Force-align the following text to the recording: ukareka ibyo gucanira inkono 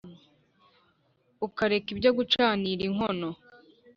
ukareka 1.47 1.87
ibyo 1.95 2.09
gucanira 2.17 2.81
inkono 2.89 3.29